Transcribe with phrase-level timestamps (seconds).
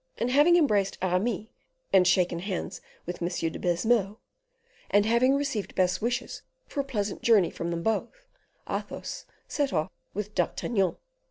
[0.17, 1.45] And, having embraced Aramis,
[1.93, 3.27] and shaken hands with M.
[3.29, 4.17] de Baisemeaux,
[4.89, 8.25] and having received best wishes for a pleasant journey from them both,
[8.67, 10.97] Athos set off with D'Artagnan.